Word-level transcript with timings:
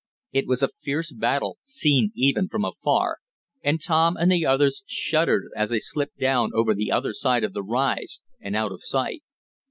It 0.31 0.47
was 0.47 0.63
a 0.63 0.67
fierce 0.81 1.11
battle, 1.13 1.59
seen 1.63 2.11
even 2.15 2.47
from 2.47 2.65
afar, 2.65 3.17
and 3.61 3.79
Tom 3.79 4.17
and 4.17 4.31
the 4.31 4.47
others 4.47 4.81
shuddered 4.87 5.43
as 5.55 5.69
they 5.69 5.77
slipped 5.77 6.17
down 6.17 6.49
over 6.55 6.73
the 6.73 6.91
other 6.91 7.13
side 7.13 7.43
of 7.43 7.53
the 7.53 7.61
rise, 7.61 8.19
and 8.39 8.55
out 8.55 8.71
of 8.71 8.83
sight. 8.83 9.21